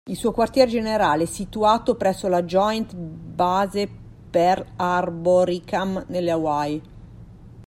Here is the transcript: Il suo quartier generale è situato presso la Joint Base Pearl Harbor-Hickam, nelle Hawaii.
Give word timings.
Il 0.09 0.15
suo 0.17 0.31
quartier 0.31 0.65
generale 0.67 1.25
è 1.25 1.25
situato 1.27 1.93
presso 1.93 2.27
la 2.27 2.41
Joint 2.41 2.95
Base 2.95 3.87
Pearl 4.31 4.65
Harbor-Hickam, 4.75 6.05
nelle 6.07 6.31
Hawaii. 6.31 6.81